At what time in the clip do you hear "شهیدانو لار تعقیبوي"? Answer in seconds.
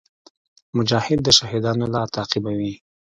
1.37-2.73